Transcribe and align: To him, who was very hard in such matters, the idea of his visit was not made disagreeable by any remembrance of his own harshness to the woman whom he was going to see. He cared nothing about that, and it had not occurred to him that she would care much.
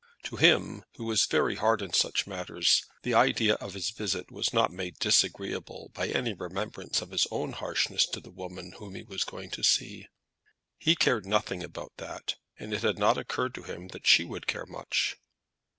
To 0.23 0.35
him, 0.35 0.83
who 0.95 1.03
was 1.05 1.27
very 1.27 1.57
hard 1.57 1.83
in 1.83 1.93
such 1.93 2.25
matters, 2.25 2.83
the 3.03 3.13
idea 3.13 3.53
of 3.61 3.75
his 3.75 3.91
visit 3.91 4.31
was 4.31 4.51
not 4.51 4.71
made 4.71 4.97
disagreeable 4.97 5.91
by 5.93 6.07
any 6.07 6.33
remembrance 6.33 7.03
of 7.03 7.11
his 7.11 7.27
own 7.29 7.51
harshness 7.51 8.07
to 8.07 8.19
the 8.19 8.31
woman 8.31 8.71
whom 8.79 8.95
he 8.95 9.03
was 9.03 9.23
going 9.23 9.51
to 9.51 9.63
see. 9.63 10.07
He 10.79 10.95
cared 10.95 11.27
nothing 11.27 11.61
about 11.61 11.93
that, 11.97 12.33
and 12.57 12.73
it 12.73 12.81
had 12.81 12.97
not 12.97 13.19
occurred 13.19 13.53
to 13.53 13.61
him 13.61 13.89
that 13.89 14.07
she 14.07 14.23
would 14.25 14.47
care 14.47 14.65
much. 14.65 15.17